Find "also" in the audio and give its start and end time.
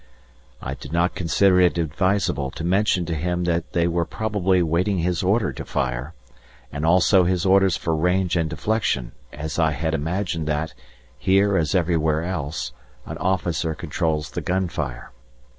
6.87-7.25